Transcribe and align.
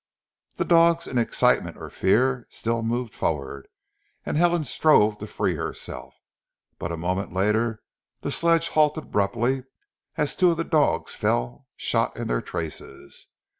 The 0.55 0.65
dogs, 0.65 1.05
in 1.05 1.19
excitement 1.19 1.77
or 1.77 1.91
fear, 1.91 2.47
still 2.49 2.81
moved 2.81 3.13
forward, 3.13 3.67
and 4.25 4.35
Helen 4.35 4.63
strove 4.65 5.19
to 5.19 5.27
free 5.27 5.53
herself, 5.53 6.15
but 6.79 6.91
a 6.91 6.97
moment 6.97 7.33
later 7.33 7.83
the 8.21 8.31
sledge 8.31 8.69
halted 8.69 9.03
abruptly 9.03 9.63
as 10.17 10.35
two 10.35 10.49
of 10.49 10.57
the 10.57 10.63
dogs 10.63 11.13
fell, 11.13 11.67
shot 11.75 12.17
in 12.17 12.29
their 12.29 12.41
traces. 12.41 13.27